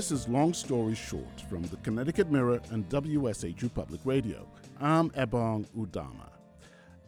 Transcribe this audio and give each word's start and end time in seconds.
This 0.00 0.12
is 0.12 0.28
Long 0.28 0.54
Story 0.54 0.94
Short 0.94 1.42
from 1.50 1.62
the 1.64 1.76
Connecticut 1.82 2.30
Mirror 2.30 2.62
and 2.70 2.88
WSHU 2.88 3.74
Public 3.74 4.00
Radio. 4.06 4.46
I'm 4.80 5.10
Ebong 5.10 5.66
Udoma. 5.76 6.30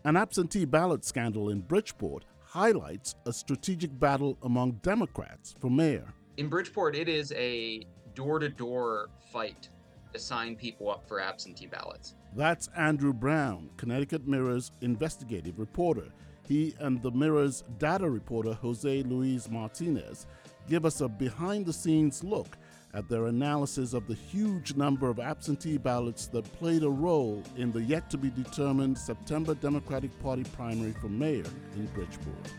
An 0.04 0.14
absentee 0.14 0.66
ballot 0.66 1.02
scandal 1.02 1.48
in 1.48 1.62
Bridgeport 1.62 2.26
highlights 2.44 3.14
a 3.24 3.32
strategic 3.32 3.98
battle 3.98 4.36
among 4.42 4.73
Democrats 4.82 5.55
for 5.59 5.70
mayor. 5.70 6.12
In 6.36 6.50
Bridgeport, 6.50 6.95
it 6.95 7.09
is 7.09 7.32
a 7.32 7.86
door 8.14 8.38
to 8.38 8.50
door 8.50 9.09
fight 9.32 9.70
to 10.12 10.18
sign 10.18 10.54
people 10.54 10.90
up 10.90 11.09
for 11.09 11.18
absentee 11.18 11.68
ballots. 11.68 12.14
That's 12.36 12.68
Andrew 12.77 13.14
Brown, 13.14 13.70
Connecticut 13.79 14.29
Mirror's 14.29 14.70
investigative 14.82 15.59
reporter. 15.59 16.12
He 16.46 16.74
and 16.79 17.00
the 17.00 17.11
Mirror's 17.11 17.64
data 17.79 18.11
reporter, 18.11 18.52
Jose 18.52 19.02
Luis 19.04 19.48
Martinez, 19.48 20.27
give 20.68 20.84
us 20.84 21.01
a 21.01 21.09
behind 21.09 21.65
the 21.65 21.73
scenes 21.73 22.23
look 22.23 22.59
at 22.95 23.09
their 23.09 23.27
analysis 23.27 23.95
of 23.95 24.06
the 24.06 24.14
huge 24.14 24.77
number 24.77 25.09
of 25.09 25.19
absentee 25.19 25.78
ballots 25.78 26.27
that 26.27 26.45
played 26.59 26.82
a 26.82 26.88
role 26.88 27.42
in 27.56 27.73
the 27.73 27.82
yet 27.82 28.10
to 28.10 28.18
be 28.18 28.30
determined 28.30 28.98
September 28.98 29.55
Democratic 29.55 30.10
Party 30.23 30.45
primary 30.55 30.92
for 30.92 31.09
mayor 31.09 31.45
in 31.77 31.87
Bridgeport. 31.95 32.52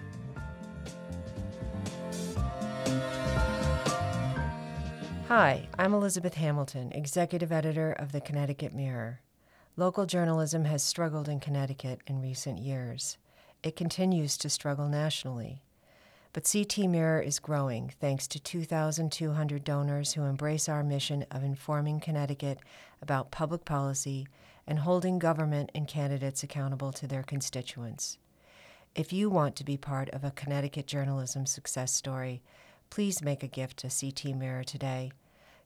Hi, 5.28 5.68
I'm 5.80 5.94
Elizabeth 5.94 6.36
Hamilton, 6.36 6.92
executive 6.92 7.52
editor 7.52 7.92
of 7.94 8.12
the 8.12 8.22
Connecticut 8.22 8.73
Mirror. 8.73 9.22
Local 9.76 10.06
journalism 10.06 10.66
has 10.66 10.84
struggled 10.84 11.28
in 11.28 11.40
Connecticut 11.40 12.02
in 12.06 12.22
recent 12.22 12.59
years. 12.59 13.18
It 13.64 13.76
continues 13.76 14.38
to 14.38 14.50
struggle 14.50 14.90
nationally. 14.90 15.64
But 16.34 16.50
CT 16.52 16.90
Mirror 16.90 17.22
is 17.22 17.38
growing 17.38 17.94
thanks 18.02 18.28
to 18.30 18.39
2,200 18.39 19.64
donors 19.64 20.14
who 20.14 20.23
embrace 20.23 20.67
our 20.67 20.84
mission 20.84 21.26
of 21.30 21.44
informing 21.44 22.00
Connecticut 22.00 22.58
about 23.03 23.30
public 23.30 23.66
policy 23.66 24.28
and 24.66 24.80
holding 24.80 25.20
government 25.20 25.70
and 25.76 25.88
candidates 25.88 26.42
accountable 26.42 26.92
to 26.94 27.06
their 27.06 27.22
constituents. 27.22 28.17
If 28.95 29.14
you 29.14 29.30
want 29.30 29.56
to 29.58 29.64
be 29.64 29.78
part 29.78 30.09
of 30.09 30.23
a 30.23 30.31
Connecticut 30.31 30.88
journalism 30.88 31.45
success 31.45 31.94
story, 31.94 32.42
please 32.89 33.22
make 33.22 33.44
a 33.44 33.48
gift 33.48 33.78
to 33.78 33.89
CT 33.89 34.36
Mirror 34.36 34.64
today. 34.64 35.11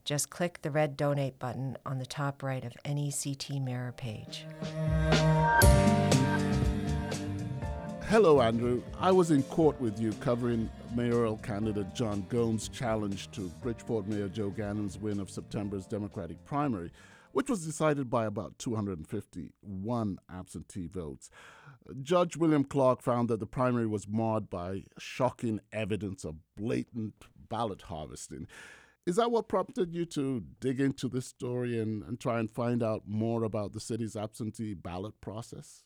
Just 0.04 0.28
click 0.28 0.60
the 0.60 0.70
red 0.70 0.98
donate 0.98 1.38
button 1.38 1.78
on 1.86 1.98
the 1.98 2.06
top 2.06 2.42
right 2.42 2.64
of 2.64 2.76
any 2.84 3.10
CT 3.10 3.60
Mirror 3.62 3.92
page. 3.96 4.46
Hello, 8.08 8.40
Andrew. 8.40 8.80
I 8.98 9.12
was 9.12 9.30
in 9.30 9.42
court 9.42 9.78
with 9.82 10.00
you 10.00 10.14
covering 10.14 10.70
mayoral 10.94 11.36
candidate 11.36 11.94
John 11.94 12.24
Gomes' 12.30 12.70
challenge 12.70 13.30
to 13.32 13.50
Bridgeport 13.60 14.06
Mayor 14.06 14.30
Joe 14.30 14.48
Ganim's 14.48 14.96
win 14.96 15.20
of 15.20 15.28
September's 15.30 15.84
Democratic 15.84 16.42
primary, 16.46 16.90
which 17.32 17.50
was 17.50 17.66
decided 17.66 18.08
by 18.08 18.24
about 18.24 18.58
251 18.58 20.18
absentee 20.32 20.86
votes. 20.86 21.28
Judge 22.00 22.34
William 22.34 22.64
Clark 22.64 23.02
found 23.02 23.28
that 23.28 23.40
the 23.40 23.46
primary 23.46 23.86
was 23.86 24.08
marred 24.08 24.48
by 24.48 24.84
shocking 24.96 25.60
evidence 25.70 26.24
of 26.24 26.36
blatant 26.56 27.12
ballot 27.50 27.82
harvesting. 27.82 28.46
Is 29.04 29.16
that 29.16 29.30
what 29.30 29.48
prompted 29.48 29.94
you 29.94 30.06
to 30.06 30.44
dig 30.60 30.80
into 30.80 31.10
this 31.10 31.26
story 31.26 31.78
and, 31.78 32.02
and 32.04 32.18
try 32.18 32.40
and 32.40 32.50
find 32.50 32.82
out 32.82 33.02
more 33.06 33.44
about 33.44 33.74
the 33.74 33.80
city's 33.80 34.16
absentee 34.16 34.72
ballot 34.72 35.20
process? 35.20 35.84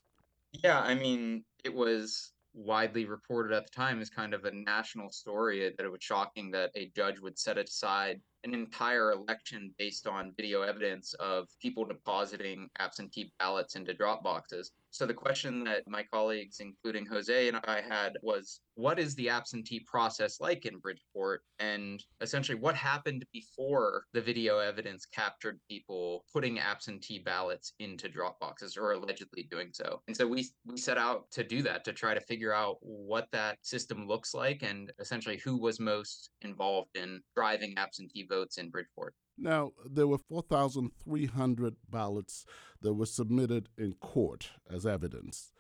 Yeah, 0.52 0.80
I 0.80 0.94
mean, 0.94 1.44
it 1.64 1.72
was 1.74 2.34
widely 2.52 3.06
reported 3.06 3.54
at 3.54 3.64
the 3.64 3.70
time 3.70 4.00
as 4.00 4.10
kind 4.10 4.34
of 4.34 4.44
a 4.44 4.50
national 4.52 5.10
story 5.10 5.60
that 5.76 5.84
it 5.84 5.88
was 5.88 6.02
shocking 6.02 6.50
that 6.50 6.70
a 6.74 6.90
judge 6.90 7.18
would 7.20 7.38
set 7.38 7.56
aside 7.58 8.22
an 8.44 8.54
entire 8.54 9.12
election 9.12 9.72
based 9.78 10.06
on 10.06 10.32
video 10.36 10.62
evidence 10.62 11.14
of 11.14 11.48
people 11.60 11.84
depositing 11.84 12.68
absentee 12.78 13.32
ballots 13.38 13.76
into 13.76 13.94
drop 13.94 14.22
boxes. 14.22 14.72
So 14.92 15.06
the 15.06 15.14
question 15.14 15.64
that 15.64 15.88
my 15.88 16.02
colleagues, 16.02 16.60
including 16.60 17.06
Jose 17.06 17.48
and 17.48 17.56
I 17.64 17.80
had 17.80 18.12
was 18.22 18.60
what 18.74 18.98
is 18.98 19.14
the 19.14 19.28
absentee 19.28 19.80
process 19.80 20.38
like 20.38 20.66
in 20.66 20.78
Bridgeport? 20.78 21.42
And 21.58 22.02
essentially 22.20 22.58
what 22.58 22.74
happened 22.74 23.24
before 23.32 24.04
the 24.12 24.20
video 24.20 24.58
evidence 24.58 25.06
captured 25.06 25.58
people 25.68 26.24
putting 26.30 26.58
absentee 26.58 27.18
ballots 27.18 27.72
into 27.78 28.08
drop 28.08 28.38
boxes 28.38 28.76
or 28.76 28.92
allegedly 28.92 29.48
doing 29.50 29.70
so. 29.72 30.02
And 30.08 30.16
so 30.16 30.26
we 30.26 30.46
we 30.66 30.76
set 30.76 30.98
out 30.98 31.30
to 31.32 31.42
do 31.42 31.62
that 31.62 31.84
to 31.84 31.94
try 31.94 32.12
to 32.12 32.20
figure 32.20 32.52
out 32.52 32.76
what 32.80 33.28
that 33.32 33.58
system 33.62 34.06
looks 34.06 34.34
like 34.34 34.62
and 34.62 34.92
essentially 34.98 35.38
who 35.38 35.56
was 35.58 35.80
most 35.80 36.30
involved 36.42 36.96
in 36.96 37.22
driving 37.34 37.72
absentee 37.78 38.26
votes 38.32 38.58
in 38.58 38.70
Bridgeport. 38.70 39.14
Now, 39.38 39.72
there 39.84 40.06
were 40.06 40.18
4,300 40.18 41.76
ballots 41.88 42.44
that 42.80 42.94
were 42.94 43.06
submitted 43.06 43.68
in 43.78 43.94
court 43.94 44.50
as 44.70 44.86
evidence. 44.86 45.52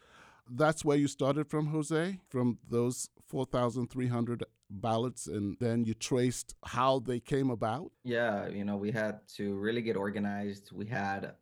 That's 0.50 0.84
where 0.84 0.96
you 0.96 1.08
started 1.08 1.48
from, 1.48 1.66
Jose, 1.68 2.18
from 2.28 2.58
those 2.68 3.08
4,300 3.28 4.44
ballots, 4.68 5.26
and 5.26 5.56
then 5.60 5.84
you 5.84 5.94
traced 5.94 6.54
how 6.64 6.98
they 6.98 7.20
came 7.20 7.50
about? 7.50 7.92
Yeah, 8.04 8.48
you 8.48 8.64
know, 8.64 8.76
we 8.76 8.90
had 8.90 9.20
to 9.36 9.54
really 9.54 9.82
get 9.82 9.96
organized. 9.96 10.70
We 10.72 10.86
had 10.86 11.32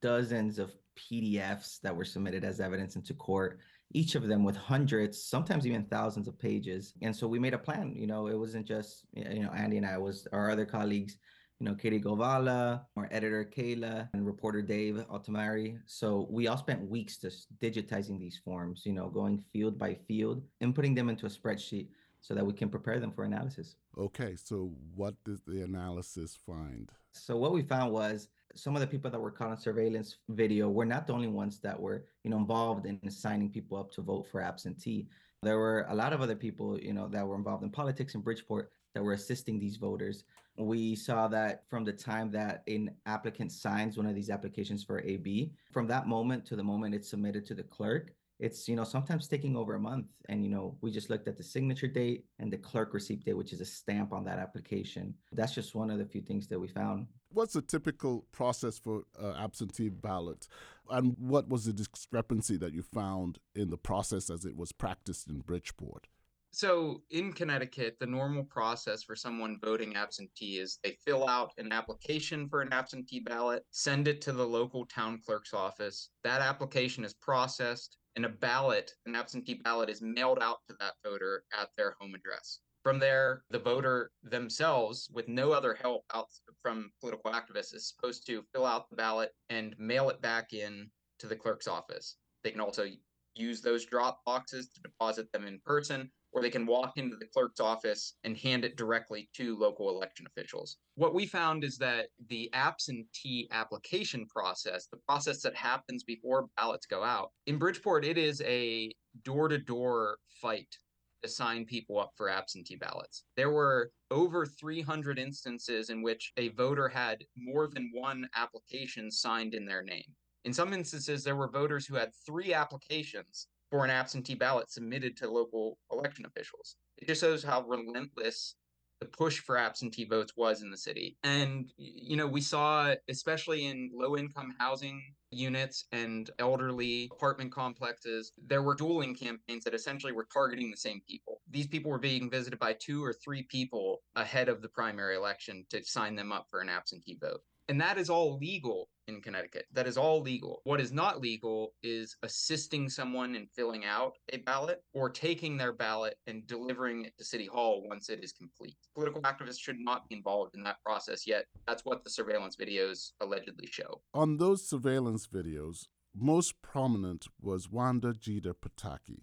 dozens 0.00 0.58
of 0.58 0.72
PDFs 0.96 1.80
that 1.80 1.96
were 1.96 2.04
submitted 2.04 2.44
as 2.44 2.60
evidence 2.60 2.96
into 2.96 3.14
court, 3.14 3.58
each 3.92 4.14
of 4.14 4.26
them 4.28 4.44
with 4.44 4.56
hundreds, 4.56 5.22
sometimes 5.22 5.66
even 5.66 5.84
thousands 5.84 6.28
of 6.28 6.38
pages. 6.38 6.94
And 7.02 7.14
so 7.14 7.26
we 7.26 7.38
made 7.38 7.54
a 7.54 7.58
plan. 7.58 7.92
You 7.94 8.06
know, 8.06 8.28
it 8.28 8.38
wasn't 8.38 8.66
just, 8.66 9.04
you 9.14 9.42
know, 9.42 9.50
Andy 9.50 9.78
and 9.78 9.86
I, 9.86 9.98
was 9.98 10.26
our 10.32 10.50
other 10.50 10.64
colleagues 10.64 11.18
you 11.60 11.66
know, 11.66 11.74
Katy 11.74 12.00
Golvala, 12.00 12.80
our 12.96 13.06
editor 13.10 13.44
Kayla, 13.44 14.08
and 14.14 14.24
reporter 14.24 14.62
Dave 14.62 15.04
Altimari. 15.10 15.78
So 15.84 16.26
we 16.30 16.48
all 16.48 16.56
spent 16.56 16.88
weeks 16.88 17.18
just 17.18 17.46
digitizing 17.58 18.18
these 18.18 18.40
forms, 18.42 18.82
you 18.86 18.94
know, 18.94 19.08
going 19.08 19.44
field 19.52 19.78
by 19.78 19.94
field 20.08 20.42
and 20.62 20.74
putting 20.74 20.94
them 20.94 21.10
into 21.10 21.26
a 21.26 21.28
spreadsheet 21.28 21.88
so 22.22 22.34
that 22.34 22.44
we 22.44 22.54
can 22.54 22.70
prepare 22.70 22.98
them 22.98 23.12
for 23.12 23.24
analysis. 23.24 23.76
Okay, 23.98 24.36
so 24.36 24.72
what 24.94 25.14
did 25.24 25.40
the 25.46 25.62
analysis 25.62 26.38
find? 26.46 26.90
So 27.12 27.36
what 27.36 27.52
we 27.52 27.62
found 27.62 27.92
was 27.92 28.28
some 28.54 28.74
of 28.74 28.80
the 28.80 28.86
people 28.86 29.10
that 29.10 29.20
were 29.20 29.30
caught 29.30 29.50
on 29.50 29.58
surveillance 29.58 30.16
video 30.28 30.68
were 30.68 30.84
not 30.84 31.06
the 31.06 31.12
only 31.12 31.28
ones 31.28 31.58
that 31.60 31.78
were, 31.78 32.04
you 32.24 32.30
know, 32.30 32.36
involved 32.36 32.86
in 32.86 32.98
signing 33.10 33.50
people 33.50 33.78
up 33.78 33.90
to 33.92 34.02
vote 34.02 34.26
for 34.30 34.40
absentee. 34.40 35.06
There 35.42 35.58
were 35.58 35.86
a 35.88 35.94
lot 35.94 36.12
of 36.12 36.20
other 36.20 36.36
people, 36.36 36.78
you 36.78 36.92
know, 36.92 37.08
that 37.08 37.26
were 37.26 37.36
involved 37.36 37.64
in 37.64 37.70
politics 37.70 38.14
in 38.14 38.20
Bridgeport 38.20 38.70
that 38.94 39.02
were 39.02 39.12
assisting 39.12 39.58
these 39.58 39.76
voters. 39.76 40.24
We 40.56 40.96
saw 40.96 41.28
that 41.28 41.64
from 41.68 41.84
the 41.84 41.92
time 41.92 42.30
that 42.32 42.62
an 42.66 42.90
applicant 43.06 43.52
signs 43.52 43.96
one 43.96 44.06
of 44.06 44.14
these 44.14 44.30
applications 44.30 44.82
for 44.84 45.00
AB, 45.00 45.52
from 45.72 45.86
that 45.86 46.06
moment 46.06 46.44
to 46.46 46.56
the 46.56 46.64
moment 46.64 46.94
it's 46.94 47.08
submitted 47.08 47.46
to 47.46 47.54
the 47.54 47.62
clerk, 47.62 48.12
it's 48.40 48.66
you 48.68 48.74
know 48.74 48.84
sometimes 48.84 49.28
taking 49.28 49.56
over 49.56 49.74
a 49.74 49.80
month 49.80 50.06
and 50.28 50.42
you 50.42 50.50
know 50.50 50.76
we 50.80 50.90
just 50.90 51.10
looked 51.10 51.28
at 51.28 51.36
the 51.36 51.42
signature 51.42 51.86
date 51.86 52.24
and 52.38 52.52
the 52.52 52.56
clerk 52.56 52.94
receipt 52.94 53.24
date 53.24 53.36
which 53.36 53.52
is 53.52 53.60
a 53.60 53.64
stamp 53.64 54.12
on 54.12 54.24
that 54.24 54.38
application. 54.38 55.14
That's 55.32 55.54
just 55.54 55.74
one 55.74 55.90
of 55.90 55.98
the 55.98 56.06
few 56.06 56.22
things 56.22 56.48
that 56.48 56.58
we 56.58 56.68
found. 56.68 57.06
What's 57.32 57.52
the 57.52 57.62
typical 57.62 58.24
process 58.32 58.78
for 58.78 59.04
uh, 59.22 59.34
absentee 59.38 59.88
ballot? 59.88 60.48
And 60.88 61.14
what 61.18 61.48
was 61.48 61.66
the 61.66 61.72
discrepancy 61.72 62.56
that 62.56 62.72
you 62.72 62.82
found 62.82 63.38
in 63.54 63.70
the 63.70 63.78
process 63.78 64.30
as 64.30 64.44
it 64.44 64.56
was 64.56 64.72
practiced 64.72 65.28
in 65.28 65.40
bridgeport? 65.40 66.08
So 66.52 67.02
in 67.10 67.32
Connecticut, 67.32 67.98
the 68.00 68.06
normal 68.06 68.42
process 68.42 69.04
for 69.04 69.14
someone 69.14 69.60
voting 69.62 69.94
absentee 69.94 70.58
is 70.58 70.80
they 70.82 70.98
fill 71.04 71.28
out 71.28 71.52
an 71.58 71.70
application 71.70 72.48
for 72.48 72.60
an 72.60 72.72
absentee 72.72 73.20
ballot, 73.20 73.64
send 73.70 74.08
it 74.08 74.20
to 74.22 74.32
the 74.32 74.46
local 74.46 74.84
town 74.86 75.20
clerk's 75.24 75.54
office. 75.54 76.10
That 76.24 76.40
application 76.40 77.04
is 77.04 77.14
processed, 77.14 77.98
and 78.16 78.24
a 78.24 78.28
ballot, 78.28 78.92
an 79.06 79.14
absentee 79.14 79.60
ballot, 79.62 79.88
is 79.88 80.02
mailed 80.02 80.38
out 80.40 80.58
to 80.68 80.76
that 80.80 80.94
voter 81.04 81.44
at 81.58 81.70
their 81.76 81.96
home 82.00 82.14
address. 82.14 82.60
From 82.82 82.98
there, 82.98 83.44
the 83.50 83.58
voter 83.58 84.10
themselves, 84.22 85.08
with 85.12 85.28
no 85.28 85.52
other 85.52 85.74
help 85.74 86.04
out 86.14 86.28
from 86.62 86.90
political 87.00 87.30
activists, 87.30 87.74
is 87.74 87.88
supposed 87.88 88.26
to 88.26 88.44
fill 88.54 88.64
out 88.64 88.88
the 88.88 88.96
ballot 88.96 89.32
and 89.50 89.74
mail 89.78 90.08
it 90.08 90.20
back 90.22 90.52
in 90.52 90.90
to 91.18 91.26
the 91.26 91.36
clerk's 91.36 91.68
office. 91.68 92.16
They 92.42 92.50
can 92.50 92.60
also 92.60 92.86
use 93.34 93.60
those 93.60 93.84
drop 93.84 94.24
boxes 94.24 94.68
to 94.70 94.80
deposit 94.80 95.30
them 95.32 95.46
in 95.46 95.60
person 95.64 96.10
or 96.32 96.42
they 96.42 96.50
can 96.50 96.66
walk 96.66 96.96
into 96.96 97.16
the 97.16 97.26
clerk's 97.26 97.60
office 97.60 98.14
and 98.24 98.36
hand 98.36 98.64
it 98.64 98.76
directly 98.76 99.28
to 99.34 99.56
local 99.56 99.90
election 99.90 100.26
officials. 100.26 100.78
What 100.94 101.14
we 101.14 101.26
found 101.26 101.64
is 101.64 101.76
that 101.78 102.08
the 102.28 102.50
absentee 102.52 103.48
application 103.50 104.26
process, 104.26 104.86
the 104.86 104.98
process 104.98 105.42
that 105.42 105.56
happens 105.56 106.04
before 106.04 106.48
ballots 106.56 106.86
go 106.86 107.02
out, 107.02 107.30
in 107.46 107.58
Bridgeport, 107.58 108.04
it 108.04 108.18
is 108.18 108.40
a 108.42 108.92
door 109.24 109.48
to 109.48 109.58
door 109.58 110.18
fight 110.40 110.76
to 111.22 111.28
sign 111.28 111.64
people 111.64 111.98
up 111.98 112.12
for 112.16 112.28
absentee 112.28 112.76
ballots. 112.76 113.24
There 113.36 113.50
were 113.50 113.92
over 114.10 114.46
300 114.46 115.18
instances 115.18 115.90
in 115.90 116.02
which 116.02 116.32
a 116.36 116.48
voter 116.48 116.88
had 116.88 117.24
more 117.36 117.68
than 117.68 117.90
one 117.92 118.28
application 118.34 119.10
signed 119.10 119.54
in 119.54 119.66
their 119.66 119.82
name. 119.82 120.14
In 120.44 120.54
some 120.54 120.72
instances, 120.72 121.22
there 121.22 121.36
were 121.36 121.50
voters 121.50 121.86
who 121.86 121.96
had 121.96 122.14
three 122.24 122.54
applications 122.54 123.48
for 123.70 123.84
an 123.84 123.90
absentee 123.90 124.34
ballot 124.34 124.70
submitted 124.70 125.16
to 125.18 125.30
local 125.30 125.78
election 125.92 126.26
officials. 126.26 126.76
It 126.98 127.08
just 127.08 127.20
shows 127.20 127.42
how 127.42 127.62
relentless 127.62 128.56
the 129.00 129.06
push 129.06 129.38
for 129.38 129.56
absentee 129.56 130.04
votes 130.04 130.34
was 130.36 130.60
in 130.62 130.70
the 130.70 130.76
city. 130.76 131.16
And, 131.24 131.72
you 131.78 132.16
know, 132.16 132.26
we 132.26 132.42
saw, 132.42 132.94
especially 133.08 133.66
in 133.66 133.90
low 133.94 134.16
income 134.16 134.54
housing 134.58 135.02
units 135.30 135.86
and 135.92 136.28
elderly 136.38 137.08
apartment 137.10 137.50
complexes, 137.52 138.32
there 138.46 138.62
were 138.62 138.74
dueling 138.74 139.14
campaigns 139.14 139.64
that 139.64 139.74
essentially 139.74 140.12
were 140.12 140.26
targeting 140.30 140.70
the 140.70 140.76
same 140.76 141.00
people. 141.08 141.40
These 141.50 141.68
people 141.68 141.90
were 141.90 141.98
being 141.98 142.28
visited 142.28 142.58
by 142.58 142.74
two 142.74 143.02
or 143.02 143.14
three 143.14 143.44
people 143.44 144.02
ahead 144.16 144.50
of 144.50 144.60
the 144.60 144.68
primary 144.68 145.16
election 145.16 145.64
to 145.70 145.82
sign 145.82 146.14
them 146.14 146.30
up 146.30 146.46
for 146.50 146.60
an 146.60 146.68
absentee 146.68 147.16
vote. 147.18 147.40
And 147.70 147.80
that 147.80 147.98
is 147.98 148.10
all 148.10 148.36
legal 148.36 148.88
in 149.06 149.20
Connecticut. 149.20 149.66
That 149.72 149.86
is 149.86 149.96
all 149.96 150.20
legal. 150.22 150.60
What 150.64 150.80
is 150.80 150.90
not 150.90 151.20
legal 151.20 151.74
is 151.84 152.16
assisting 152.24 152.88
someone 152.88 153.36
in 153.36 153.46
filling 153.46 153.84
out 153.84 154.14
a 154.32 154.38
ballot 154.38 154.82
or 154.92 155.08
taking 155.08 155.56
their 155.56 155.72
ballot 155.72 156.16
and 156.26 156.44
delivering 156.48 157.04
it 157.04 157.16
to 157.18 157.24
City 157.24 157.46
Hall 157.46 157.84
once 157.88 158.08
it 158.08 158.24
is 158.24 158.32
complete. 158.32 158.74
Political 158.96 159.22
activists 159.22 159.60
should 159.60 159.78
not 159.78 160.08
be 160.08 160.16
involved 160.16 160.56
in 160.56 160.64
that 160.64 160.82
process 160.84 161.28
yet. 161.28 161.44
That's 161.68 161.84
what 161.84 162.02
the 162.02 162.10
surveillance 162.10 162.56
videos 162.56 163.12
allegedly 163.20 163.68
show. 163.68 164.00
On 164.12 164.38
those 164.38 164.68
surveillance 164.68 165.28
videos, 165.28 165.86
most 166.12 166.60
prominent 166.62 167.28
was 167.40 167.70
Wanda 167.70 168.14
Geter-Pataky. 168.14 169.20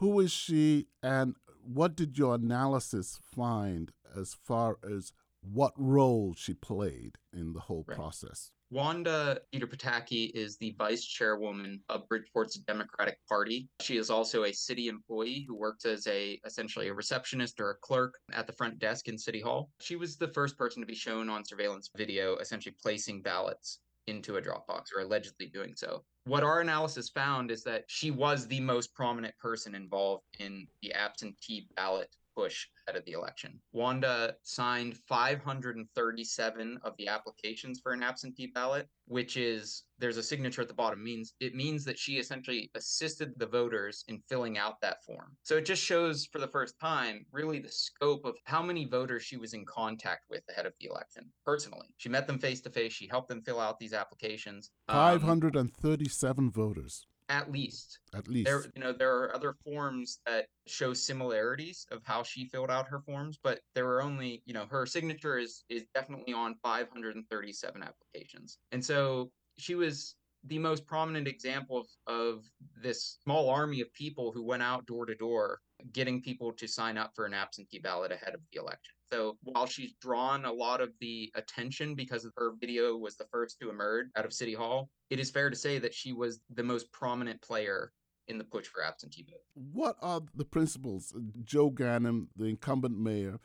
Who 0.00 0.18
is 0.18 0.32
she 0.32 0.88
and 1.00 1.36
what 1.64 1.94
did 1.94 2.18
your 2.18 2.34
analysis 2.34 3.20
find 3.32 3.92
as 4.16 4.34
far 4.34 4.78
as 4.84 5.12
what 5.42 5.72
role 5.76 6.34
she 6.36 6.54
played 6.54 7.18
in 7.32 7.52
the 7.52 7.60
whole 7.60 7.84
right. 7.86 7.96
process. 7.96 8.50
Wanda 8.70 9.38
Geter-Pataky 9.52 10.30
is 10.34 10.56
the 10.56 10.74
vice 10.78 11.04
chairwoman 11.04 11.80
of 11.90 12.08
Bridgeport's 12.08 12.54
Democratic 12.54 13.18
Party. 13.28 13.68
She 13.82 13.98
is 13.98 14.08
also 14.08 14.44
a 14.44 14.52
city 14.52 14.88
employee 14.88 15.44
who 15.46 15.54
works 15.54 15.84
as 15.84 16.06
a 16.06 16.40
essentially 16.46 16.88
a 16.88 16.94
receptionist 16.94 17.60
or 17.60 17.70
a 17.70 17.76
clerk 17.82 18.14
at 18.32 18.46
the 18.46 18.54
front 18.54 18.78
desk 18.78 19.08
in 19.08 19.18
City 19.18 19.40
Hall. 19.40 19.70
She 19.82 19.96
was 19.96 20.16
the 20.16 20.28
first 20.28 20.56
person 20.56 20.80
to 20.80 20.86
be 20.86 20.94
shown 20.94 21.28
on 21.28 21.44
surveillance 21.44 21.90
video 21.94 22.36
essentially 22.36 22.74
placing 22.82 23.20
ballots 23.20 23.80
into 24.06 24.36
a 24.36 24.42
Dropbox 24.42 24.84
or 24.96 25.02
allegedly 25.02 25.46
doing 25.46 25.74
so. 25.76 26.02
What 26.24 26.42
our 26.42 26.60
analysis 26.60 27.10
found 27.10 27.50
is 27.50 27.62
that 27.64 27.84
she 27.88 28.10
was 28.10 28.46
the 28.46 28.60
most 28.60 28.94
prominent 28.94 29.36
person 29.38 29.74
involved 29.74 30.24
in 30.38 30.66
the 30.80 30.94
absentee 30.94 31.68
ballot 31.76 32.08
push 32.34 32.66
ahead 32.86 32.98
of 32.98 33.04
the 33.04 33.12
election. 33.12 33.60
Wanda 33.72 34.34
signed 34.42 34.96
537 35.08 36.78
of 36.82 36.96
the 36.96 37.08
applications 37.08 37.80
for 37.80 37.92
an 37.92 38.02
absentee 38.02 38.50
ballot, 38.54 38.88
which 39.06 39.36
is 39.36 39.84
there's 39.98 40.16
a 40.16 40.22
signature 40.22 40.62
at 40.62 40.68
the 40.68 40.74
bottom 40.74 41.02
means 41.02 41.34
it 41.38 41.54
means 41.54 41.84
that 41.84 41.98
she 41.98 42.14
essentially 42.14 42.70
assisted 42.74 43.32
the 43.36 43.46
voters 43.46 44.04
in 44.08 44.20
filling 44.28 44.58
out 44.58 44.80
that 44.80 45.04
form. 45.04 45.36
So 45.42 45.56
it 45.56 45.64
just 45.64 45.82
shows 45.82 46.26
for 46.26 46.40
the 46.40 46.48
first 46.48 46.74
time 46.80 47.24
really 47.30 47.60
the 47.60 47.70
scope 47.70 48.24
of 48.24 48.34
how 48.44 48.62
many 48.62 48.84
voters 48.84 49.22
she 49.22 49.36
was 49.36 49.54
in 49.54 49.64
contact 49.64 50.22
with 50.28 50.42
ahead 50.50 50.66
of 50.66 50.72
the 50.80 50.88
election 50.88 51.30
personally. 51.44 51.94
She 51.98 52.08
met 52.08 52.26
them 52.26 52.38
face 52.38 52.60
to 52.62 52.70
face, 52.70 52.92
she 52.92 53.06
helped 53.06 53.28
them 53.28 53.42
fill 53.42 53.60
out 53.60 53.78
these 53.78 53.92
applications. 53.92 54.70
537 54.88 56.44
um, 56.44 56.52
voters 56.52 57.06
at 57.32 57.50
least. 57.50 57.98
At 58.14 58.28
least. 58.28 58.44
there 58.44 58.62
you 58.76 58.82
know 58.82 58.92
there 58.92 59.16
are 59.16 59.34
other 59.34 59.54
forms 59.64 60.20
that 60.26 60.46
show 60.66 60.92
similarities 60.92 61.86
of 61.90 62.02
how 62.04 62.22
she 62.22 62.44
filled 62.44 62.70
out 62.70 62.86
her 62.86 63.00
forms 63.00 63.38
but 63.42 63.60
there 63.74 63.86
were 63.86 64.02
only 64.02 64.42
you 64.44 64.52
know 64.52 64.66
her 64.66 64.84
signature 64.84 65.38
is 65.38 65.64
is 65.70 65.84
definitely 65.94 66.34
on 66.34 66.54
537 66.62 67.82
applications. 67.82 68.58
And 68.70 68.84
so 68.84 69.30
she 69.56 69.74
was 69.74 70.16
the 70.44 70.58
most 70.58 70.86
prominent 70.86 71.28
example 71.28 71.78
of, 71.78 71.86
of 72.06 72.44
this 72.82 73.18
small 73.22 73.48
army 73.48 73.80
of 73.80 73.92
people 73.94 74.32
who 74.32 74.44
went 74.44 74.62
out 74.62 74.84
door 74.86 75.06
to 75.06 75.14
door 75.14 75.60
getting 75.92 76.20
people 76.20 76.52
to 76.52 76.66
sign 76.66 76.98
up 76.98 77.12
for 77.14 77.24
an 77.24 77.34
absentee 77.34 77.78
ballot 77.78 78.12
ahead 78.12 78.34
of 78.34 78.40
the 78.52 78.60
election. 78.60 78.94
So 79.12 79.36
while 79.42 79.66
she's 79.66 79.92
drawn 80.00 80.46
a 80.46 80.52
lot 80.52 80.80
of 80.80 80.90
the 81.00 81.30
attention 81.34 81.94
because 81.94 82.26
her 82.36 82.52
video 82.58 82.96
was 82.96 83.16
the 83.16 83.26
first 83.30 83.58
to 83.60 83.68
emerge 83.68 84.06
out 84.16 84.24
of 84.24 84.32
City 84.32 84.54
Hall, 84.54 84.88
it 85.10 85.20
is 85.20 85.30
fair 85.30 85.50
to 85.50 85.56
say 85.56 85.78
that 85.78 85.92
she 85.92 86.14
was 86.14 86.40
the 86.54 86.62
most 86.62 86.90
prominent 86.92 87.42
player 87.42 87.92
in 88.28 88.38
the 88.38 88.44
push 88.44 88.66
for 88.66 88.82
absentee 88.82 89.26
vote. 89.28 89.42
What 89.54 89.96
are 90.00 90.22
the 90.34 90.46
principles? 90.46 91.14
Joe 91.44 91.70
Ganim, 91.70 92.28
the 92.36 92.46
incumbent 92.46 92.98
mayor, 92.98 93.38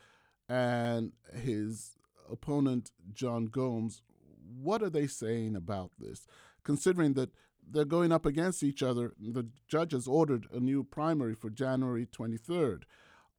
and 0.48 1.12
his 1.36 1.98
opponent, 2.32 2.92
John 3.14 3.48
Gomes, 3.48 4.02
what 4.62 4.82
are 4.82 4.90
they 4.90 5.08
saying 5.08 5.58
about 5.58 5.92
this? 6.00 6.28
Considering 6.64 7.14
that 7.16 7.32
they're 7.70 7.84
going 7.84 8.14
up 8.14 8.26
against 8.26 8.64
each 8.64 8.82
other. 8.82 9.14
The 9.20 9.48
judge 9.68 9.92
has 9.92 10.08
ordered 10.08 10.48
a 10.54 10.62
new 10.62 10.86
primary 10.86 11.36
for 11.36 11.50
January 11.50 12.06
23rd. 12.06 12.84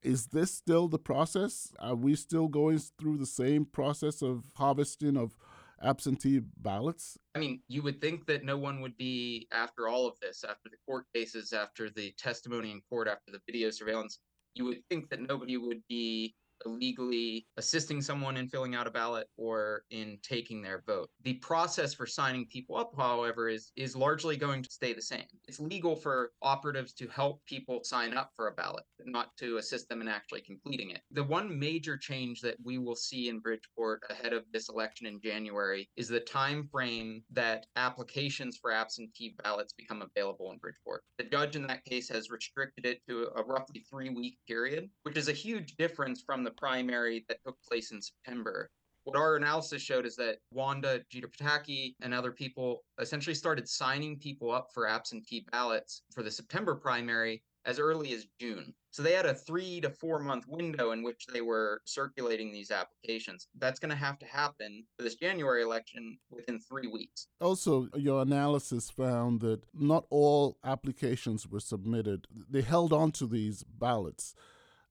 Is 0.03 0.27
this 0.27 0.55
still 0.55 0.89
the 0.89 0.99
process? 0.99 1.73
Are 1.81 1.97
we 1.97 2.15
still 2.15 2.49
going 2.49 2.79
through 2.79 3.19
the 3.19 3.27
same 3.27 3.65
process 3.65 4.23
of 4.23 4.45
harvesting 4.55 5.17
of 5.17 5.35
absentee 5.83 6.41
ballots? 6.59 7.19
I 7.35 7.41
mean, 7.41 7.61
you 7.69 7.83
would 7.83 8.01
think 8.01 8.27
that 8.27 8.45
no 8.45 8.57
one 8.57 8.81
would 8.81 8.97
be, 8.97 9.49
after 9.53 9.89
all 9.89 10.07
of 10.07 10.19
this, 10.21 10.45
after 10.45 10.69
the 10.69 10.77
court 10.87 11.07
cases, 11.15 11.53
after 11.53 11.91
the 11.91 12.13
testimony 12.17 12.71
in 12.71 12.81
court, 12.89 13.09
after 13.09 13.33
the 13.33 13.41
video 13.47 13.71
surveillance, 13.71 14.21
you 14.55 14.65
would 14.67 14.83
think 14.89 15.09
that 15.11 15.21
nobody 15.21 15.57
would 15.57 15.83
be 15.89 16.35
illegally 16.65 17.47
assisting 17.57 18.01
someone 18.01 18.37
in 18.37 18.49
filling 18.49 18.75
out 18.75 18.87
a 18.87 18.91
ballot 18.91 19.27
or 19.37 19.83
in 19.91 20.19
taking 20.23 20.63
their 20.63 20.83
vote. 20.87 21.09
The 21.23 21.35
process 21.35 21.95
for 21.95 22.07
signing 22.07 22.47
people 22.47 22.77
up, 22.77 22.93
however, 22.97 23.49
is 23.49 23.73
is 23.77 23.97
largely 23.97 24.37
going 24.37 24.63
to 24.63 24.71
stay 24.71 24.93
the 24.93 25.03
same. 25.03 25.25
It's 25.47 25.61
legal 25.61 25.97
for 25.97 26.33
operatives 26.43 26.93
to 26.95 27.09
help 27.09 27.45
people 27.47 27.81
sign 27.83 28.15
up 28.15 28.31
for 28.35 28.49
a 28.49 28.53
ballot, 28.53 28.85
not 29.05 29.37
to 29.39 29.59
assist 29.59 29.89
them 29.89 30.01
in 30.01 30.09
actually 30.09 30.43
completing 30.43 30.91
it. 30.91 31.01
The 31.11 31.25
one 31.25 31.59
major 31.59 31.97
change 31.97 32.41
that 32.41 32.57
we 32.65 32.79
will 32.79 32.97
see 32.97 33.29
in 33.29 33.41
Bridgeport 33.41 34.03
ahead 34.11 34.33
of 34.33 34.45
this 34.53 34.69
election 34.69 35.07
in 35.07 35.21
January 35.21 35.89
is 35.97 36.09
the 36.09 36.21
time 36.21 36.69
frame 36.71 37.23
that 37.33 37.67
applications 37.77 38.59
for 38.61 38.73
absentee 38.73 39.35
ballots 39.43 39.73
become 39.73 40.03
available 40.03 40.53
in 40.53 40.59
Bridgeport. 40.59 41.03
The 41.19 41.25
judge 41.25 41.57
in 41.57 41.67
that 41.67 41.85
case 41.85 42.09
has 42.09 42.31
restricted 42.31 42.87
it 42.87 43.01
to 43.09 43.29
a 43.37 43.43
roughly 43.43 43.85
3-week 43.93 44.39
period, 44.47 44.89
which 45.03 45.17
is 45.17 45.29
a 45.29 45.33
huge 45.33 45.77
difference 45.77 46.23
from 46.25 46.45
the 46.45 46.48
the 46.49 46.55
primary 46.55 47.27
that 47.29 47.39
took 47.45 47.57
place 47.63 47.93
in 47.93 48.01
September. 48.01 48.71
What 49.05 49.17
our 49.17 49.37
analysis 49.37 49.83
showed 49.83 50.07
is 50.07 50.17
that 50.17 50.39
Wanda 50.53 51.01
Geter-Pataky 51.13 51.95
and 52.01 52.13
other 52.13 52.33
people 52.33 52.85
essentially 53.01 53.35
started 53.35 53.69
signing 53.69 54.19
people 54.19 54.51
up 54.51 54.69
for 54.73 54.87
absentee 54.87 55.47
ballots 55.53 56.03
for 56.13 56.23
the 56.23 56.31
September 56.31 56.75
primary 56.75 57.43
as 57.65 57.79
early 57.79 58.13
as 58.15 58.27
June. 58.41 58.73
So 58.93 59.03
they 59.03 59.13
had 59.13 59.27
a 59.27 59.35
three 59.35 59.81
to 59.83 59.91
four 59.91 60.19
month 60.19 60.47
window 60.49 60.93
in 60.93 61.03
which 61.03 61.27
they 61.33 61.43
were 61.43 61.83
circulating 61.85 62.51
these 62.51 62.71
applications. 62.71 63.47
That's 63.59 63.79
going 63.79 63.91
to 63.91 63.97
have 63.97 64.19
to 64.21 64.27
happen 64.27 64.85
for 64.97 65.03
this 65.03 65.17
January 65.17 65.63
election 65.63 66.19
within 66.31 66.61
three 66.61 66.87
weeks. 66.87 67.27
Also, 67.41 67.89
your 67.95 68.23
analysis 68.23 68.91
found 68.91 69.41
that 69.43 69.61
not 69.75 70.07
all 70.09 70.57
applications 70.65 71.47
were 71.47 71.61
submitted. 71.61 72.27
They 72.49 72.63
held 72.63 72.93
on 72.93 73.13
to 73.13 73.27
these 73.27 73.65
ballots 73.65 74.35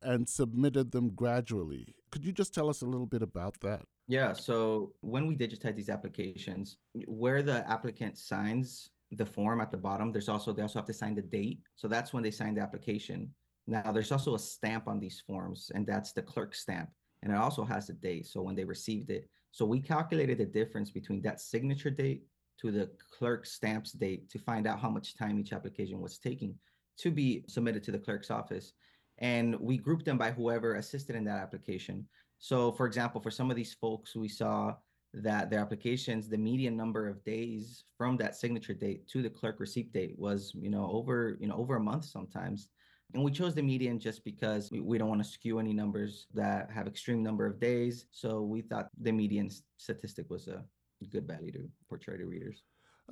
and 0.02 0.28
submitted 0.28 0.92
them 0.92 1.10
gradually. 1.10 1.96
Could 2.12 2.26
you 2.26 2.32
just 2.32 2.54
tell 2.54 2.70
us 2.70 2.82
a 2.82 2.86
little 2.86 3.06
bit 3.06 3.22
about 3.22 3.60
that? 3.62 3.82
Yeah. 4.08 4.34
So 4.34 4.94
when 5.02 5.28
we 5.28 5.36
digitize 5.36 5.76
these 5.76 5.90
applications, 5.90 6.78
where 7.08 7.42
the 7.42 7.70
applicant 7.70 8.18
signs 8.18 8.90
the 9.12 9.26
form 9.26 9.62
at 9.62 9.72
the 9.72 9.78
bottom, 9.78 10.12
there's 10.12 10.30
also 10.30 10.52
they 10.54 10.62
also 10.62 10.80
have 10.80 10.86
to 10.86 10.94
sign 10.94 11.16
the 11.16 11.22
date. 11.22 11.60
So 11.76 11.88
that's 11.88 12.14
when 12.14 12.24
they 12.24 12.32
sign 12.32 12.56
the 12.56 12.62
application. 12.62 13.34
Now 13.66 13.92
there's 13.92 14.12
also 14.12 14.36
a 14.36 14.40
stamp 14.40 14.88
on 14.88 15.00
these 15.00 15.22
forms, 15.26 15.72
and 15.76 15.86
that's 15.86 16.14
the 16.14 16.22
clerk 16.22 16.56
stamp. 16.56 16.90
And 17.24 17.32
it 17.34 17.38
also 17.38 17.64
has 17.66 17.88
the 17.88 17.94
date. 17.94 18.28
So 18.28 18.42
when 18.42 18.56
they 18.56 18.64
received 18.64 19.10
it. 19.10 19.30
So 19.52 19.66
we 19.66 19.80
calculated 19.80 20.38
the 20.38 20.46
difference 20.46 20.92
between 20.92 21.22
that 21.24 21.42
signature 21.42 21.90
date 21.90 22.24
to 22.62 22.72
the 22.72 22.90
clerk 23.18 23.46
stamps 23.46 23.92
date 23.92 24.30
to 24.30 24.40
find 24.40 24.68
out 24.68 24.80
how 24.80 24.90
much 24.90 25.18
time 25.18 25.40
each 25.40 25.54
application 25.54 26.00
was 26.00 26.18
taking 26.18 26.56
to 26.98 27.12
be 27.12 27.44
submitted 27.48 27.84
to 27.84 27.92
the 27.92 28.00
clerk's 28.00 28.32
office 28.32 28.74
and 29.20 29.56
we 29.60 29.78
grouped 29.78 30.06
them 30.06 30.18
by 30.18 30.32
whoever 30.32 30.76
assisted 30.76 31.16
in 31.16 31.24
that 31.26 31.42
application. 31.42 32.08
So, 32.40 32.72
for 32.72 32.86
example, 32.86 33.20
for 33.20 33.32
some 33.32 33.50
of 33.50 33.56
these 33.56 33.74
folks, 33.74 34.16
we 34.16 34.28
saw 34.28 34.76
that 35.14 35.50
their 35.50 35.60
applications, 35.60 36.30
the 36.30 36.38
median 36.38 36.78
number 36.78 37.08
of 37.08 37.24
days 37.24 37.86
from 37.98 38.18
that 38.18 38.36
signature 38.36 38.74
date 38.74 39.08
to 39.08 39.22
the 39.22 39.30
clerk 39.30 39.60
receipt 39.60 39.92
date 39.92 40.16
was, 40.18 40.52
you 40.56 40.70
know, 40.70 40.90
over, 40.92 41.38
you 41.40 41.48
know, 41.48 41.56
over 41.56 41.78
a 41.78 41.80
month 41.80 42.06
sometimes. 42.06 42.70
And 43.14 43.24
we 43.24 43.32
chose 43.32 43.56
the 43.56 43.64
median 43.64 44.00
just 44.00 44.24
because 44.26 44.70
we, 44.70 44.98
don't 44.98 45.08
want 45.08 45.24
to 45.24 45.30
skew 45.30 45.60
any 45.60 45.74
numbers 45.74 46.28
that 46.34 46.70
have 46.70 46.88
extreme 46.88 47.24
number 47.24 47.46
of 47.46 47.60
days. 47.60 48.06
So 48.12 48.42
we 48.42 48.62
thought 48.62 48.90
the 49.02 49.14
median 49.14 49.50
statistic 49.78 50.30
was 50.30 50.48
a 50.48 50.64
good 51.10 51.26
value 51.26 51.54
to 51.54 51.70
portray 51.88 52.18
to 52.18 52.26
readers. 52.26 52.64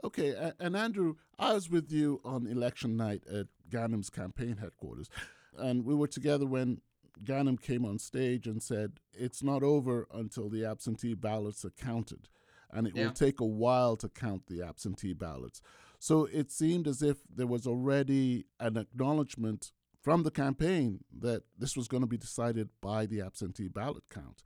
Okay, 0.03 0.51
and 0.59 0.75
Andrew, 0.75 1.15
I 1.39 1.53
was 1.53 1.69
with 1.69 1.89
you 1.89 2.19
on 2.25 2.47
election 2.47 2.97
night 2.97 3.23
at 3.33 3.47
Ganim's 3.69 4.09
campaign 4.09 4.57
headquarters. 4.57 5.09
And 5.57 5.85
we 5.85 5.95
were 5.95 6.07
together 6.07 6.45
when 6.45 6.81
Ganim 7.23 7.61
came 7.61 7.85
on 7.85 7.99
stage 7.99 8.47
and 8.47 8.61
said, 8.61 8.99
It's 9.13 9.43
not 9.43 9.63
over 9.63 10.07
until 10.13 10.49
the 10.49 10.65
absentee 10.65 11.13
ballots 11.13 11.63
are 11.65 11.71
counted. 11.71 12.27
And 12.71 12.87
it 12.87 12.95
yeah. 12.95 13.05
will 13.05 13.13
take 13.13 13.39
a 13.39 13.45
while 13.45 13.95
to 13.97 14.09
count 14.09 14.47
the 14.47 14.61
absentee 14.61 15.13
ballots. 15.13 15.61
So 15.99 16.25
it 16.25 16.51
seemed 16.51 16.87
as 16.87 17.01
if 17.01 17.17
there 17.33 17.47
was 17.47 17.65
already 17.65 18.45
an 18.59 18.77
acknowledgement 18.77 19.71
from 20.01 20.23
the 20.23 20.31
campaign 20.31 21.03
that 21.19 21.43
this 21.57 21.75
was 21.75 21.87
going 21.87 22.01
to 22.01 22.07
be 22.07 22.17
decided 22.17 22.69
by 22.81 23.05
the 23.05 23.21
absentee 23.21 23.69
ballot 23.69 24.03
count. 24.09 24.43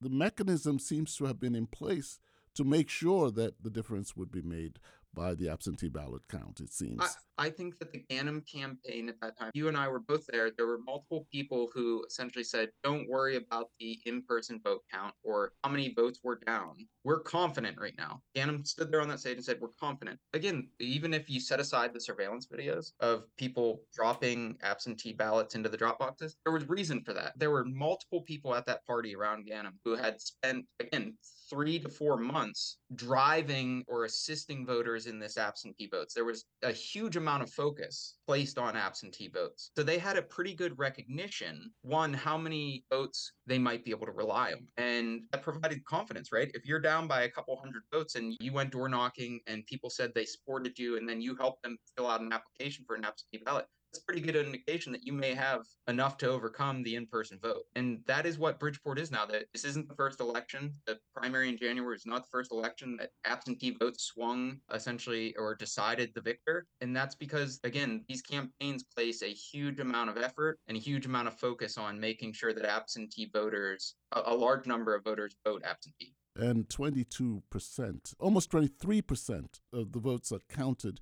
The 0.00 0.08
mechanism 0.08 0.78
seems 0.78 1.14
to 1.16 1.26
have 1.26 1.38
been 1.38 1.54
in 1.54 1.66
place 1.66 2.18
to 2.54 2.64
make 2.64 2.88
sure 2.88 3.30
that 3.30 3.62
the 3.62 3.70
difference 3.70 4.16
would 4.16 4.32
be 4.32 4.42
made 4.42 4.80
by 5.18 5.34
the 5.34 5.48
absentee 5.48 5.88
ballot 5.88 6.22
count, 6.30 6.60
it 6.60 6.72
seems. 6.72 7.00
I, 7.38 7.46
I, 7.46 7.50
think 7.50 7.78
that 7.80 7.92
the 7.92 8.04
Ganim 8.08 8.46
campaign 8.50 9.08
at 9.08 9.20
that 9.20 9.36
time, 9.36 9.50
you 9.52 9.66
and 9.66 9.76
I 9.76 9.88
were 9.88 9.98
both 9.98 10.24
there. 10.28 10.50
There 10.56 10.66
were 10.66 10.78
multiple 10.78 11.26
people 11.32 11.68
who 11.74 12.04
essentially 12.06 12.44
said, 12.44 12.68
don't 12.84 13.08
worry 13.08 13.36
about 13.36 13.70
the 13.80 13.98
in 14.06 14.22
person 14.22 14.60
vote 14.62 14.82
count 14.92 15.12
or 15.24 15.52
how 15.64 15.70
many 15.70 15.92
votes 15.92 16.20
were 16.22 16.38
down. 16.46 16.76
We're 17.02 17.20
confident 17.20 17.78
right 17.80 17.94
now. 17.98 18.22
Ganim 18.36 18.64
stood 18.66 18.92
there 18.92 19.00
on 19.00 19.08
that 19.08 19.18
stage 19.18 19.36
and 19.36 19.44
said, 19.44 19.58
We're 19.60 19.68
confident. 19.80 20.20
Again, 20.34 20.68
even 20.78 21.14
if 21.14 21.28
you 21.28 21.40
set 21.40 21.58
aside 21.58 21.92
the 21.92 22.00
surveillance 22.00 22.46
videos 22.46 22.92
of 23.00 23.24
people 23.36 23.82
dropping 23.94 24.56
absentee 24.62 25.14
ballots 25.14 25.54
into 25.54 25.68
the 25.68 25.76
drop 25.76 25.98
boxes, 25.98 26.36
there 26.44 26.52
was 26.52 26.68
reason 26.68 27.02
for 27.02 27.12
that. 27.14 27.32
There 27.36 27.50
were 27.50 27.64
multiple 27.64 28.22
people 28.22 28.54
at 28.54 28.66
that 28.66 28.86
party 28.86 29.16
around 29.16 29.48
Ganim 29.48 29.72
who 29.84 29.96
had 29.96 30.20
spent, 30.20 30.66
again, 30.80 31.14
three 31.48 31.78
to 31.78 31.88
four 31.88 32.16
months 32.16 32.76
driving 32.94 33.84
or 33.88 34.04
assisting 34.04 34.66
voters 34.66 35.06
in 35.08 35.18
this 35.18 35.36
absentee 35.36 35.88
votes. 35.90 36.14
There 36.14 36.24
was 36.24 36.44
a 36.62 36.72
huge 36.72 37.16
amount 37.16 37.42
of 37.42 37.50
focus 37.50 38.16
placed 38.26 38.58
on 38.58 38.76
absentee 38.76 39.28
votes. 39.28 39.70
So 39.76 39.82
they 39.82 39.98
had 39.98 40.16
a 40.16 40.22
pretty 40.22 40.54
good 40.54 40.78
recognition, 40.78 41.70
one, 41.82 42.12
how 42.12 42.38
many 42.38 42.84
votes 42.90 43.32
they 43.46 43.58
might 43.58 43.84
be 43.84 43.90
able 43.90 44.06
to 44.06 44.12
rely 44.12 44.52
on. 44.52 44.66
And 44.76 45.22
that 45.32 45.42
provided 45.42 45.84
confidence, 45.84 46.30
right? 46.32 46.50
If 46.54 46.64
you're 46.64 46.80
down 46.80 47.08
by 47.08 47.22
a 47.22 47.28
couple 47.28 47.56
hundred 47.56 47.82
votes 47.92 48.14
and 48.14 48.36
you 48.40 48.52
went 48.52 48.72
door 48.72 48.88
knocking 48.88 49.40
and 49.46 49.66
people 49.66 49.90
said 49.90 50.12
they 50.14 50.24
supported 50.24 50.78
you 50.78 50.96
and 50.96 51.08
then 51.08 51.20
you 51.20 51.36
helped 51.36 51.62
them 51.62 51.76
fill 51.96 52.08
out 52.08 52.20
an 52.20 52.32
application 52.32 52.84
for 52.86 52.94
an 52.94 53.04
absentee 53.04 53.42
ballot, 53.44 53.66
that's 53.90 54.04
pretty 54.04 54.20
good 54.20 54.36
indication 54.36 54.92
that 54.92 55.06
you 55.06 55.12
may 55.12 55.34
have 55.34 55.62
enough 55.88 56.18
to 56.18 56.28
overcome 56.28 56.82
the 56.82 56.94
in-person 56.94 57.38
vote. 57.42 57.64
And 57.74 58.00
that 58.06 58.26
is 58.26 58.38
what 58.38 58.58
Bridgeport 58.58 58.98
is 58.98 59.10
now. 59.10 59.24
That 59.24 59.46
this 59.52 59.64
isn't 59.64 59.88
the 59.88 59.94
first 59.94 60.20
election. 60.20 60.72
The 60.86 60.98
primary 61.14 61.48
in 61.48 61.56
January 61.56 61.96
is 61.96 62.06
not 62.06 62.22
the 62.22 62.28
first 62.30 62.52
election 62.52 62.96
that 62.98 63.10
absentee 63.24 63.76
votes 63.78 64.04
swung 64.04 64.58
essentially 64.72 65.34
or 65.36 65.54
decided 65.54 66.12
the 66.14 66.20
victor. 66.20 66.66
And 66.80 66.94
that's 66.94 67.14
because 67.14 67.60
again, 67.64 68.04
these 68.08 68.22
campaigns 68.22 68.84
place 68.84 69.22
a 69.22 69.32
huge 69.32 69.80
amount 69.80 70.10
of 70.10 70.18
effort 70.18 70.58
and 70.68 70.76
a 70.76 70.80
huge 70.80 71.06
amount 71.06 71.28
of 71.28 71.38
focus 71.38 71.78
on 71.78 71.98
making 71.98 72.34
sure 72.34 72.52
that 72.52 72.64
absentee 72.64 73.30
voters, 73.32 73.94
a, 74.12 74.22
a 74.26 74.34
large 74.34 74.66
number 74.66 74.94
of 74.94 75.04
voters 75.04 75.34
vote 75.44 75.62
absentee 75.64 76.14
and 76.36 76.68
22%, 76.68 78.14
almost 78.20 78.52
23% 78.52 79.60
of 79.72 79.90
the 79.90 79.98
votes 79.98 80.28
that 80.28 80.46
counted 80.48 81.00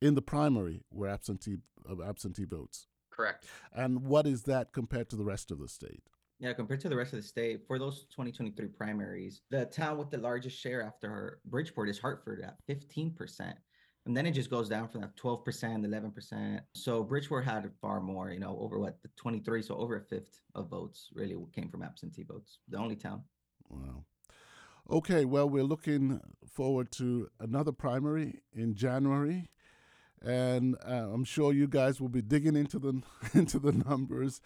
in 0.00 0.14
the 0.14 0.22
primary 0.22 0.82
were 0.90 1.08
absentee 1.08 1.58
of 1.86 2.00
absentee 2.00 2.44
votes. 2.44 2.86
Correct. 3.10 3.46
And 3.74 4.04
what 4.04 4.26
is 4.26 4.44
that 4.44 4.72
compared 4.72 5.10
to 5.10 5.16
the 5.16 5.24
rest 5.24 5.50
of 5.50 5.58
the 5.58 5.68
state? 5.68 6.02
Yeah, 6.38 6.54
compared 6.54 6.80
to 6.80 6.88
the 6.88 6.96
rest 6.96 7.12
of 7.12 7.18
the 7.18 7.26
state, 7.26 7.66
for 7.66 7.78
those 7.78 8.04
2023 8.10 8.68
primaries, 8.68 9.42
the 9.50 9.66
town 9.66 9.98
with 9.98 10.10
the 10.10 10.16
largest 10.16 10.58
share 10.58 10.82
after 10.82 11.40
Bridgeport 11.44 11.90
is 11.90 11.98
Hartford 11.98 12.42
at 12.42 12.56
15%. 12.66 13.52
And 14.06 14.16
then 14.16 14.24
it 14.24 14.32
just 14.32 14.48
goes 14.48 14.66
down 14.66 14.88
from 14.88 15.02
that 15.02 15.14
12%, 15.16 15.44
11%. 15.44 16.60
So 16.74 17.02
Bridgeport 17.02 17.44
had 17.44 17.70
far 17.82 18.00
more, 18.00 18.30
you 18.30 18.40
know, 18.40 18.56
over 18.58 18.78
what, 18.78 19.02
the 19.02 19.10
23, 19.16 19.62
so 19.62 19.76
over 19.76 19.96
a 19.96 20.00
fifth 20.00 20.40
of 20.54 20.70
votes 20.70 21.08
really 21.12 21.36
came 21.54 21.68
from 21.68 21.82
absentee 21.82 22.24
votes, 22.24 22.60
the 22.70 22.78
only 22.78 22.96
town. 22.96 23.22
Wow. 23.68 24.04
Okay, 24.90 25.26
well, 25.26 25.48
we're 25.48 25.62
looking 25.62 26.20
forward 26.50 26.90
to 26.92 27.28
another 27.38 27.72
primary 27.72 28.40
in 28.54 28.74
January 28.74 29.50
and 30.24 30.76
uh, 30.86 31.08
I'm 31.12 31.24
sure 31.24 31.52
you 31.52 31.66
guys 31.66 32.00
will 32.00 32.08
be 32.08 32.22
digging 32.22 32.56
into 32.56 32.78
the 32.78 33.02
into 33.34 33.58
the 33.58 33.72
numbers 33.72 34.40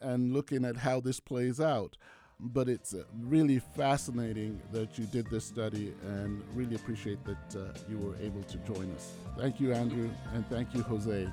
and 0.00 0.32
looking 0.32 0.64
at 0.64 0.76
how 0.76 1.00
this 1.00 1.20
plays 1.20 1.60
out. 1.60 1.96
But 2.40 2.68
it's 2.68 2.94
uh, 2.94 3.02
really 3.20 3.58
fascinating 3.58 4.60
that 4.72 4.96
you 4.96 5.06
did 5.06 5.28
this 5.28 5.44
study, 5.44 5.92
and 6.04 6.40
really 6.54 6.76
appreciate 6.76 7.18
that 7.24 7.56
uh, 7.60 7.76
you 7.88 7.98
were 7.98 8.14
able 8.20 8.44
to 8.44 8.58
join 8.58 8.92
us. 8.92 9.12
Thank 9.36 9.58
you, 9.58 9.72
Andrew, 9.72 10.08
and 10.34 10.48
thank 10.48 10.72
you, 10.72 10.82
Jose. 10.82 11.28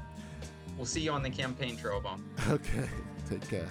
We'll 0.78 0.88
see 0.88 1.02
you 1.02 1.12
on 1.12 1.22
the 1.22 1.30
campaign 1.30 1.78
trail, 1.78 2.02
Bob. 2.02 2.22
Okay, 2.50 2.90
take 3.30 3.48
care. 3.48 3.70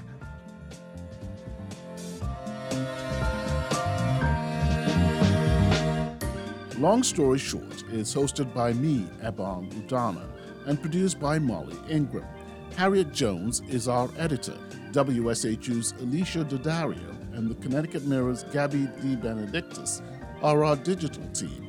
Long 6.79 7.05
Story 7.05 7.39
Short 7.39 7.85
is 7.93 8.13
hosted 8.13 8.53
by 8.53 8.73
me, 8.73 9.07
Ebong 9.23 9.71
Udoma, 9.75 10.27
and 10.67 10.81
produced 10.81 11.21
by 11.21 11.39
Molly 11.39 11.77
Ingram. 11.89 12.27
Harriet 12.77 13.13
Jones 13.13 13.63
is 13.69 13.87
our 13.87 14.11
editor, 14.19 14.59
WSHU's 14.91 15.93
Alicia 16.01 16.45
Daddario 16.45 17.15
and 17.33 17.49
the 17.49 17.55
Connecticut 17.63 18.07
Mirror's 18.07 18.43
Gabby 18.53 18.89
D. 19.01 19.15
Benedictus 19.15 20.03
are 20.43 20.65
our 20.65 20.75
digital 20.75 21.25
team. 21.29 21.69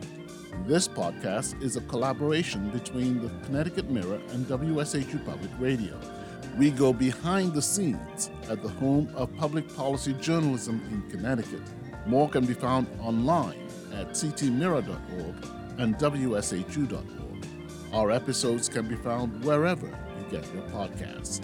This 0.65 0.87
podcast 0.87 1.61
is 1.61 1.75
a 1.75 1.81
collaboration 1.81 2.71
between 2.71 3.21
the 3.21 3.29
Connecticut 3.45 3.91
Mirror 3.91 4.21
and 4.31 4.47
WSHU 4.47 5.23
Public 5.23 5.51
Radio. 5.59 5.99
We 6.57 6.71
go 6.71 6.91
behind 6.91 7.53
the 7.53 7.61
scenes 7.61 8.31
at 8.49 8.63
the 8.63 8.69
home 8.69 9.07
of 9.15 9.35
public 9.37 9.71
policy 9.75 10.13
journalism 10.13 10.81
in 10.89 11.07
Connecticut. 11.11 11.61
More 12.07 12.27
can 12.27 12.47
be 12.47 12.55
found 12.55 12.87
online 13.01 13.64
at 13.95 14.09
ctmirror.org 14.11 15.35
and 15.79 15.95
wshu.org. 15.95 17.45
Our 17.93 18.11
episodes 18.11 18.69
can 18.69 18.87
be 18.87 18.95
found 18.95 19.43
wherever 19.43 19.87
you 19.87 20.25
get 20.29 20.53
your 20.53 20.63
podcasts. 20.63 21.41